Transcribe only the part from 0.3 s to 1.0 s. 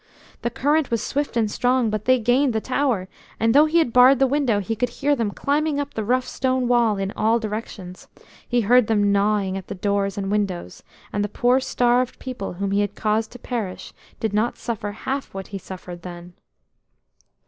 The current